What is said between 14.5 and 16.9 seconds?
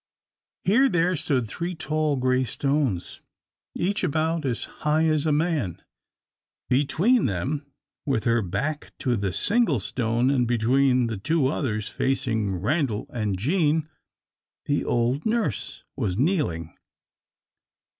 the old nurse was kneeling.